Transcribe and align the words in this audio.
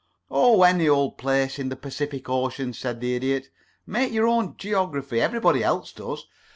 "Oh, 0.31 0.63
any 0.63 0.89
old 0.89 1.19
place 1.19 1.59
in 1.59 1.69
the 1.69 1.75
Pacific 1.75 2.27
Ocean," 2.27 2.73
said 2.73 3.01
the 3.01 3.13
Idiot. 3.15 3.51
"Make 3.85 4.11
your 4.11 4.25
own 4.25 4.57
geography 4.57 5.21
everybody 5.21 5.63
else 5.63 5.91
does. 5.93 6.25